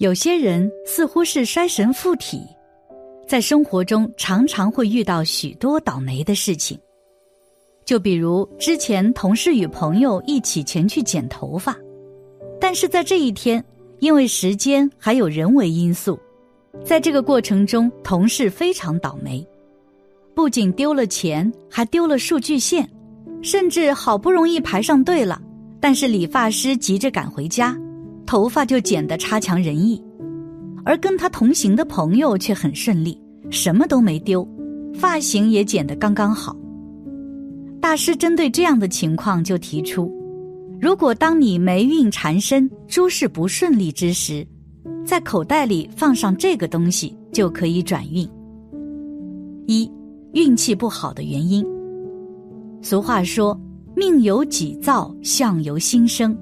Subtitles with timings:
[0.00, 2.40] 有些人似乎是衰神附体，
[3.28, 6.78] 在生活中常常会遇到许多倒霉的事情。
[7.84, 11.76] 就比如之前同事与朋友一起前去剪头发，
[12.58, 13.62] 但是在这一天，
[13.98, 16.18] 因为时间还有人为因素，
[16.82, 19.46] 在这个过程中，同事非常倒霉，
[20.34, 22.88] 不仅丢了钱，还丢了数据线，
[23.42, 25.38] 甚至好不容易排上队了，
[25.78, 27.78] 但是理发师急着赶回家。
[28.30, 30.00] 头发就剪得差强人意，
[30.84, 34.46] 而跟他同行的朋友却很顺利，什么都没丢，
[34.94, 36.56] 发型也剪得刚刚好。
[37.80, 40.08] 大师针对这样的情况就提出：
[40.80, 44.46] 如果当你霉运缠身、诸事不顺利之时，
[45.04, 48.24] 在口袋里放上这个东西就可以转运。
[49.66, 49.90] 一
[50.34, 51.66] 运气不好的原因。
[52.80, 53.60] 俗话说
[53.96, 56.38] ：“命由己造，相由心生。”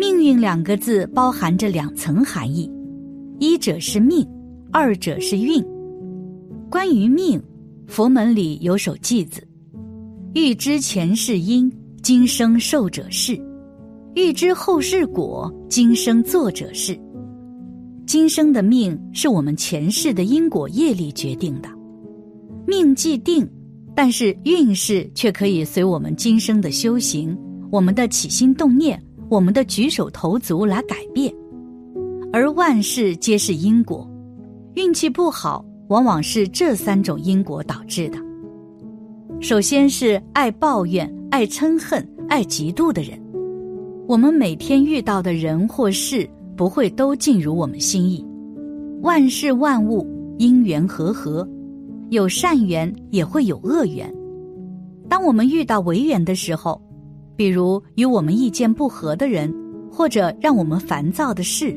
[0.00, 2.72] 命运两个字包含着两层含义，
[3.38, 4.26] 一者是命，
[4.72, 5.62] 二者是运。
[6.70, 7.38] 关于命，
[7.86, 9.46] 佛门里有首偈子
[10.32, 11.70] ：“欲知前世因，
[12.02, 13.38] 今生受者是；
[14.14, 16.98] 欲知后世果，今生做者是。”
[18.08, 21.68] 今生的命是我们前世的因果业力决定的，
[22.66, 23.46] 命既定，
[23.94, 27.36] 但是运势却可以随我们今生的修行，
[27.70, 28.98] 我们的起心动念。
[29.30, 31.32] 我们的举手投足来改变，
[32.32, 34.04] 而万事皆是因果，
[34.74, 38.18] 运气不好往往是这三种因果导致的。
[39.40, 43.16] 首先是爱抱怨、爱嗔恨、爱嫉妒的人，
[44.08, 48.26] 我们每天遇到的人或事不会都尽如我们心意。
[49.00, 50.04] 万事万物
[50.38, 51.48] 因缘和合，
[52.08, 54.12] 有善缘也会有恶缘。
[55.08, 56.82] 当我们遇到违缘的时候。
[57.40, 59.50] 比如与我们意见不合的人，
[59.90, 61.74] 或者让我们烦躁的事，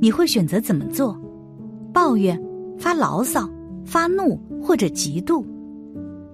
[0.00, 1.16] 你会选择怎么做？
[1.94, 2.36] 抱怨、
[2.76, 3.48] 发牢骚、
[3.84, 5.44] 发怒或者嫉妒，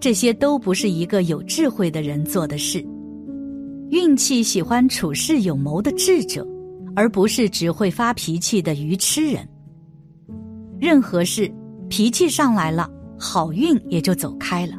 [0.01, 2.83] 这些都不是一个有智慧的人做的事。
[3.91, 6.43] 运气喜欢处事有谋的智者，
[6.97, 9.47] 而不是只会发脾气的愚痴人。
[10.81, 11.53] 任何事，
[11.91, 14.77] 脾气上来了，好运也就走开了。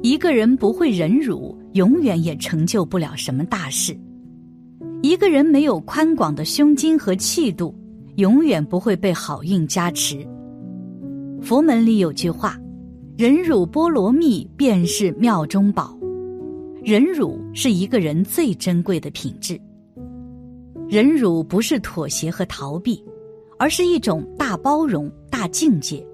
[0.00, 1.54] 一个人不会忍辱。
[1.76, 3.96] 永远也成就不了什么大事。
[5.02, 7.74] 一个人没有宽广的胸襟和气度，
[8.16, 10.26] 永远不会被好运加持。
[11.42, 12.58] 佛门里有句话
[13.16, 15.96] ：“忍辱波罗蜜便是妙中宝。”
[16.82, 19.60] 忍辱是一个人最珍贵的品质。
[20.88, 23.04] 忍辱不是妥协和逃避，
[23.58, 26.04] 而是一种大包容、大境界。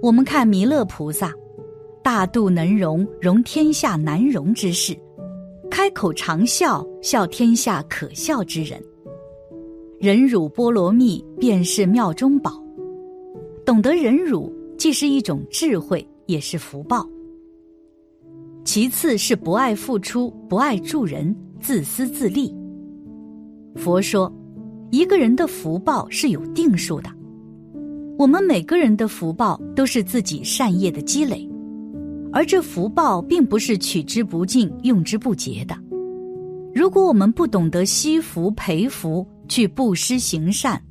[0.00, 1.32] 我们看弥勒菩萨。
[2.02, 4.94] 大度能容，容天下难容之事；
[5.70, 8.82] 开口常笑，笑天下可笑之人。
[10.00, 12.60] 忍辱波罗蜜便是妙中宝。
[13.64, 17.08] 懂得忍辱，既是一种智慧，也是福报。
[18.64, 22.52] 其次是不爱付出，不爱助人，自私自利。
[23.76, 24.32] 佛说，
[24.90, 27.08] 一个人的福报是有定数的。
[28.18, 31.48] 我们每个人的福报都是自己善业的积累。
[32.32, 35.76] 而这福报并不是取之不尽、用之不竭的。
[36.74, 40.82] 如果我们不懂得惜福培福，去布施行善，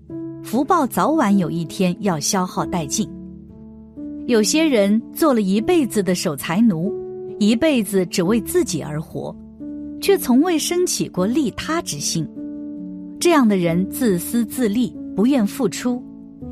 [0.43, 3.09] 福报早晚有一天要消耗殆尽。
[4.27, 6.93] 有些人做了一辈子的守财奴，
[7.39, 9.35] 一辈子只为自己而活，
[9.99, 12.27] 却从未升起过利他之心。
[13.19, 16.03] 这样的人自私自利，不愿付出，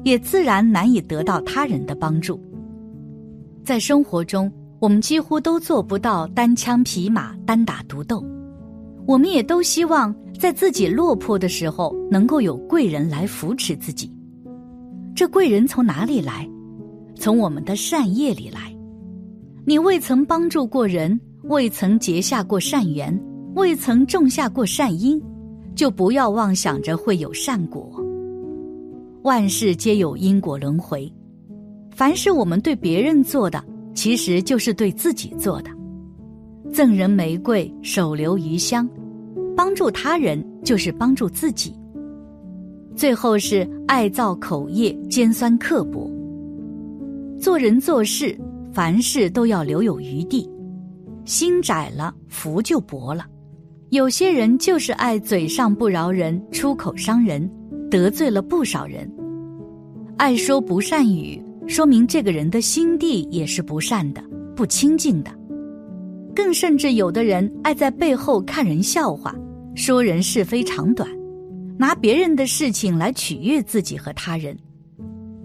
[0.04, 2.42] 也自然难以得到他人的帮助。
[3.64, 4.52] 在生活中。
[4.80, 8.24] 我们几乎都做不到单枪匹马、单打独斗，
[9.06, 14.10] 我们也都希望在自己落魄的时候能够有贵人来扶持自己。
[15.14, 16.50] 这贵人从哪里来？
[17.16, 18.74] 从我们的善业里来。
[19.66, 23.14] 你未曾帮助过人，未曾结下过善缘，
[23.56, 25.22] 未曾种下过善因，
[25.76, 28.02] 就不要妄想着会有善果。
[29.24, 31.12] 万事皆有因果轮回，
[31.94, 33.62] 凡是我们对别人做的。
[33.94, 35.70] 其实就是对自己做的。
[36.72, 38.90] 赠人玫瑰，手留余香。
[39.56, 41.76] 帮助他人就是帮助自己。
[42.96, 46.10] 最后是爱造口业，尖酸刻薄。
[47.38, 48.38] 做人做事，
[48.72, 50.50] 凡事都要留有余地。
[51.26, 53.26] 心窄了，福就薄了。
[53.90, 57.50] 有些人就是爱嘴上不饶人，出口伤人，
[57.92, 59.12] 得罪了不少人。
[60.18, 64.24] 爱说不善语，说明这个人的心地也是不善的，
[64.56, 65.30] 不清净的。
[66.36, 69.36] 更甚至有的人爱在背后看人笑话，
[69.76, 71.08] 说人是非长短，
[71.78, 74.58] 拿别人的事情来取悦自己和他人。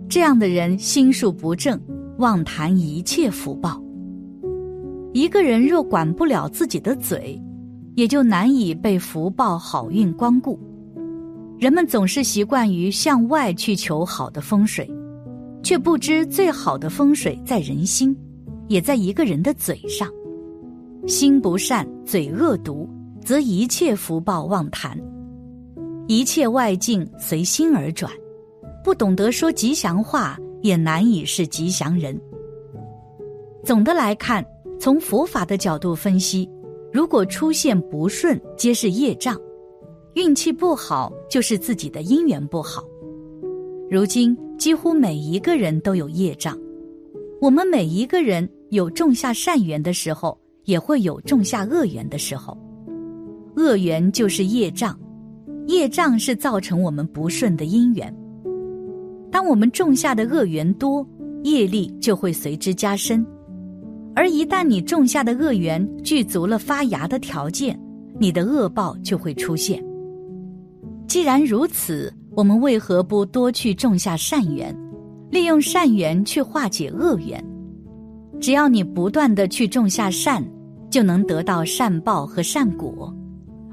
[0.09, 1.79] 这样的人心术不正，
[2.17, 3.79] 妄谈一切福报。
[5.13, 7.39] 一个人若管不了自己的嘴，
[7.97, 10.59] 也就难以被福报好运光顾。
[11.59, 14.91] 人们总是习惯于向外去求好的风水，
[15.65, 18.15] 却不知最好的风水在人心，
[18.69, 20.09] 也在一个人的嘴上。
[21.07, 22.89] 心不善，嘴恶毒，
[23.25, 24.97] 则一切福报妄谈，
[26.07, 28.13] 一切外境随心而转。
[28.85, 32.17] 不懂得说吉祥话，也难以是吉祥人。
[33.65, 34.45] 总的来看。
[34.81, 36.51] 从佛法的角度分析，
[36.93, 39.35] 如果出现不顺，皆是业障；
[40.15, 42.85] 运气不好，就是自己的因缘不好。
[43.89, 46.59] 如今几乎每一个人都有业障，
[47.41, 52.57] 我们每一个人有种下善缘的时候，也会有种下恶缘的时候。
[53.57, 54.99] 恶缘就是业障，
[55.67, 58.15] 业障是造成我们不顺的因缘。
[59.31, 61.07] 当我们种下的恶缘多，
[61.43, 63.25] 业力就会随之加深。
[64.15, 67.79] 而一旦你种下的恶缘具足了发芽的条件，
[68.19, 69.85] 你的恶报就会出现。
[71.09, 74.77] 既然如此，我们为何不多去种下善缘，
[75.31, 77.43] 利用善缘去化解恶缘？
[78.41, 80.45] 只要你不断的去种下善，
[80.91, 83.15] 就能得到善报和善果，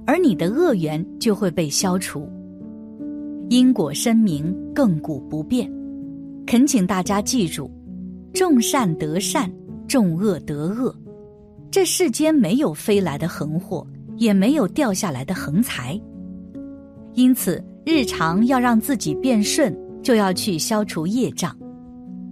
[0.05, 2.29] 而你的恶缘就会被消除。
[3.49, 5.69] 因果深明，亘古不变。
[6.45, 7.69] 恳请大家记住：
[8.33, 9.51] 种善得善。
[9.87, 10.95] 种恶得恶，
[11.69, 13.85] 这世间没有飞来的横祸，
[14.15, 15.99] 也没有掉下来的横财。
[17.13, 21.56] 因此，日常要让自己变顺，就要去消除业障，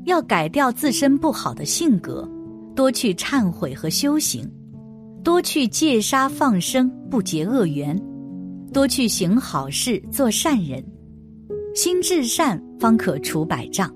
[0.05, 2.27] 要改掉自身不好的性格，
[2.75, 4.49] 多去忏悔和修行，
[5.23, 7.99] 多去戒杀放生，不结恶缘，
[8.71, 10.83] 多去行好事，做善人，
[11.73, 13.93] 心至善，方可除百障，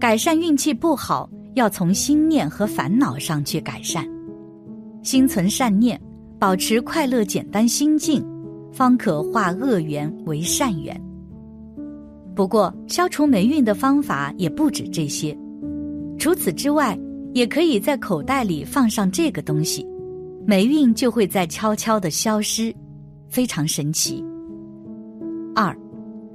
[0.00, 1.28] 改善运气不好。
[1.54, 4.06] 要从心念和烦恼上去改善，
[5.02, 6.00] 心存善念，
[6.38, 8.24] 保持快乐简单心境，
[8.72, 11.00] 方可化恶缘为善缘。
[12.34, 15.36] 不过，消除霉运的方法也不止这些，
[16.18, 16.98] 除此之外，
[17.34, 19.86] 也可以在口袋里放上这个东西，
[20.46, 22.74] 霉运就会在悄悄的消失，
[23.28, 24.24] 非常神奇。
[25.54, 25.76] 二，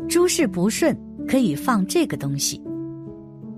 [0.10, 0.94] 诸事不顺
[1.28, 2.62] 可以放这个东西。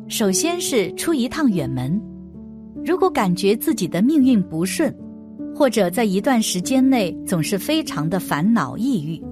[0.07, 2.00] 首先是出一趟远门，
[2.86, 4.95] 如果感觉自己的命运不顺，
[5.56, 9.24] 或者在一段时间内总是非常的烦恼抑郁，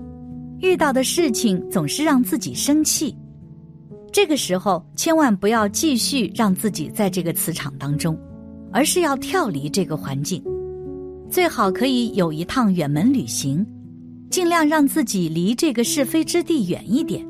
[0.62, 3.14] 遇到的事情总是让自己生气，
[4.12, 8.18] 这个时候千万不要继续让自己在这个磁场当中，
[8.72, 10.42] 而是要跳离这个环境，
[11.30, 13.66] 最好可以有一趟远门旅行，
[14.30, 17.28] 尽量让自己离这个是非之地远一点，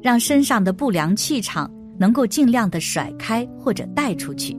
[0.00, 1.70] 让身上的不良气场。
[2.00, 4.56] 能够尽量的甩开或者带出去，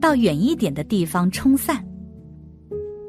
[0.00, 1.84] 到远一点的地方冲散。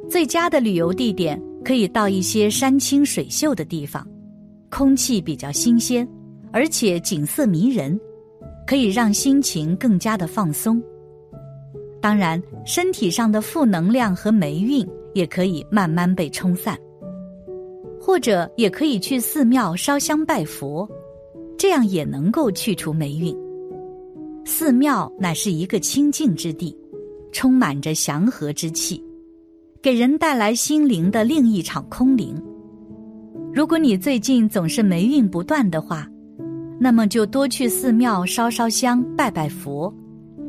[0.10, 4.06] 最佳的旅游地点可以到一些山清水秀的地方，
[4.72, 6.08] 空气比较新鲜，
[6.52, 7.98] 而且景色迷人，
[8.66, 10.82] 可以让心情更加的放松。
[12.02, 16.76] 当然，身体上的负能量和霉运也可以慢慢被冲散，
[18.02, 20.90] 或者也可以去寺庙烧香拜佛，
[21.56, 23.36] 这样也能够去除霉运。
[24.44, 26.76] 寺庙乃是一个清净之地，
[27.32, 29.04] 充满着祥和之气，
[29.82, 32.36] 给人带来心灵的另一场空灵。
[33.54, 36.06] 如果你最近总是霉运不断的话，
[36.78, 39.94] 那么就多去寺庙烧烧香、拜拜佛，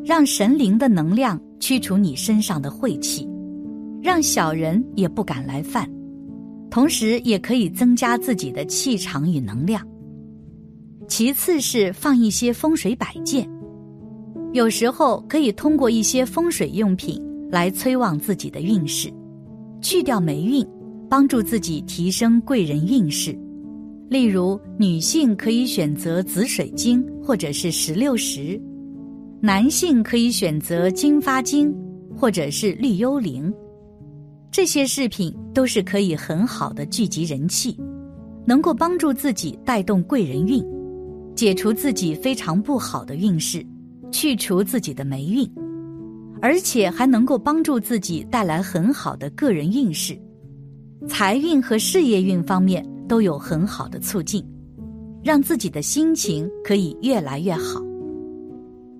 [0.04, 3.28] 让神灵的能量驱除你身上的晦气，
[4.02, 5.88] 让小人也不敢来犯，
[6.68, 9.80] 同时也可以增加自己的气场与能量。
[11.06, 13.48] 其次是放一些风水摆件。
[14.52, 19.08] 有时候可以通过一些风水用品来催旺自己的运势，
[19.80, 20.66] 去掉霉运，
[21.08, 23.36] 帮助自己提升贵人运势。
[24.08, 28.60] 例如，女性可以选择紫水晶或者是石榴石，
[29.40, 31.72] 男性可以选择金发晶
[32.16, 33.52] 或者是绿幽灵。
[34.50, 37.78] 这些饰品都是可以很好的聚集人气，
[38.44, 40.60] 能够帮助自己带动贵人运，
[41.36, 43.64] 解除自己非常不好的运势，
[44.10, 45.48] 去除自己的霉运，
[46.42, 50.18] 而且还能够帮助自己带来很好的个人运势，
[51.06, 54.44] 财运和事业运方面都有很好的促进，
[55.22, 57.82] 让自己的心情可以越来越好。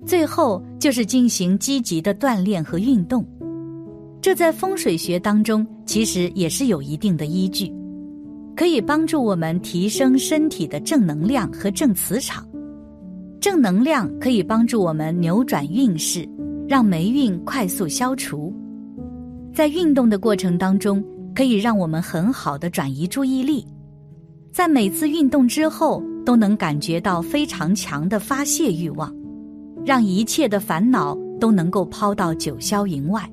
[0.05, 3.25] 最后就是进行积极的锻炼和运动。
[4.21, 7.73] 这在风水学当中其实也是有一定的依据，
[8.55, 12.47] 可以帮助我们提升身体的正能量和正磁场。
[13.39, 16.27] 正能量可以帮助我们扭转运势，
[16.71, 18.55] 让霉运快速消除。
[19.53, 21.03] 在运动的过程当中，
[21.35, 23.67] 可以让我们很好的转移注意力，
[24.53, 29.13] 在每次运动之后都能感觉到非常强的发泄欲望，
[29.85, 33.29] 让一切的烦恼都能够抛到九霄云外。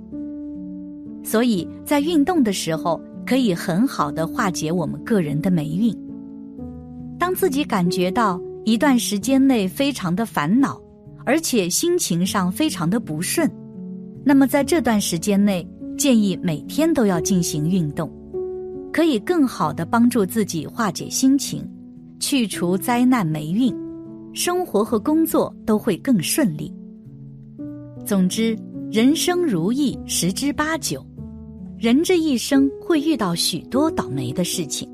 [1.22, 5.96] 所以在运动的时候，可以很好的化解我们个人的霉运。
[7.20, 10.76] 当自己感觉到一段时间内非常的烦恼，
[11.28, 13.46] 而且心情上非常的不顺，
[14.24, 15.62] 那么在这段时间内，
[15.98, 18.10] 建议每天都要进行运动，
[18.90, 21.62] 可以更好的帮助自己化解心情，
[22.18, 23.70] 去除灾难霉运，
[24.32, 26.74] 生活和工作都会更顺利。
[28.06, 28.56] 总之，
[28.90, 31.04] 人生如意十之八九。
[31.78, 34.88] 人这一生会遇到许多倒霉的事情，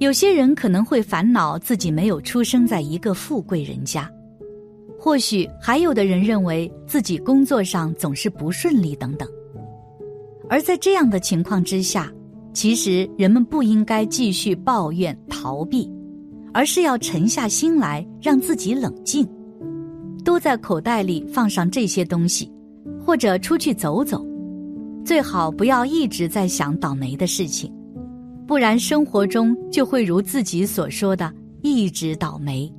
[0.00, 4.10] 有些人可能会烦恼自己没有出生在一个富贵人家，
[4.98, 9.28] 或许还有的人认为自己工作上总是不顺利等等。
[10.48, 12.12] 而在这样的情况之下，
[12.52, 15.88] 其实人们不应该继续抱怨逃避，
[16.52, 19.28] 而是要沉下心来，让自己冷静，
[20.24, 22.50] 多在口袋里放上这些东西，
[23.04, 24.26] 或者出去走走。
[25.04, 27.72] 最好不要一直在想倒霉的事情，
[28.46, 32.70] 不然生活中就会如自己所说的，一直倒霉。